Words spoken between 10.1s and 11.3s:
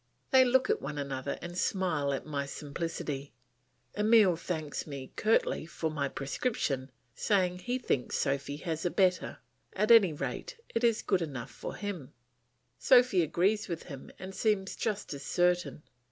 rate it is good